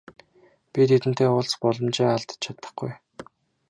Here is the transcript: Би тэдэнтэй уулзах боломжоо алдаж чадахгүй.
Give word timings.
Би 0.71 0.81
тэдэнтэй 0.89 1.29
уулзах 1.29 1.59
боломжоо 1.63 2.09
алдаж 2.13 2.37
чадахгүй. 2.43 2.91